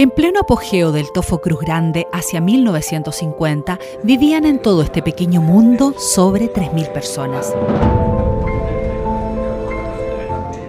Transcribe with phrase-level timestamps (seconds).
[0.00, 5.92] En pleno apogeo del Tofo Cruz Grande hacia 1950, vivían en todo este pequeño mundo
[5.98, 7.52] sobre 3.000 personas.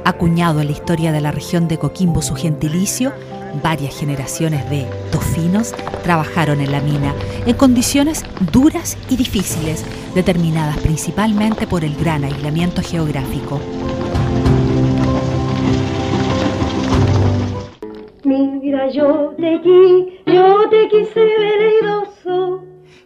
[0.04, 3.14] Acuñado en la historia de la región de Coquimbo su gentilicio,
[3.62, 7.14] varias generaciones de tofinos trabajaron en la mina
[7.46, 9.86] en condiciones duras y difíciles,
[10.16, 13.62] determinadas principalmente por el gran aislamiento geográfico.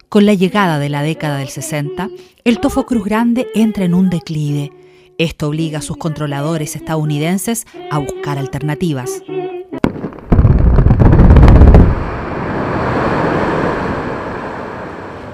[0.10, 2.10] Con la llegada de la década del 60,
[2.44, 4.72] el tofo Cruz Grande entra en un declive.
[5.18, 9.24] Esto obliga a sus controladores estadounidenses a buscar alternativas.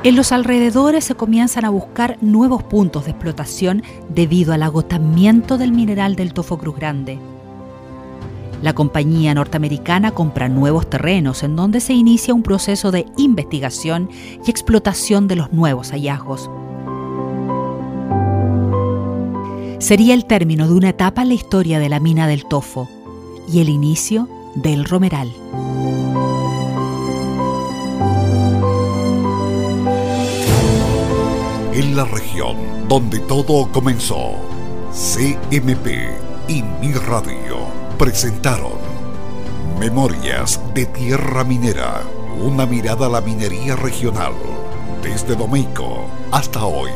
[0.01, 5.73] En los alrededores se comienzan a buscar nuevos puntos de explotación debido al agotamiento del
[5.73, 7.19] mineral del tofo Cruz Grande.
[8.61, 14.09] La compañía norteamericana compra nuevos terrenos en donde se inicia un proceso de investigación
[14.45, 16.49] y explotación de los nuevos hallazgos.
[19.79, 22.89] Sería el término de una etapa en la historia de la mina del Tofo
[23.51, 25.31] y el inicio del Romeral.
[31.73, 32.57] En la región
[32.89, 34.31] donde todo comenzó,
[34.91, 35.87] CMP
[36.49, 38.79] y Mi Radio presentaron
[39.77, 42.01] Memorias de Tierra Minera,
[42.41, 44.31] una mirada a la minería regional,
[45.03, 46.91] desde Domeico hasta hoy.